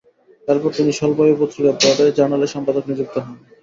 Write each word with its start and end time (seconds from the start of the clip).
এরপর 0.47 0.69
তিনি 0.77 0.91
স্বল্পায়ু 0.93 1.33
পত্রিকা 1.41 1.71
ব্রডওয়ে 1.73 2.15
জার্নাল-এর 2.17 2.53
সম্পাদক 2.55 2.83
নিযুক্ত 2.87 3.15
হন। 3.19 3.35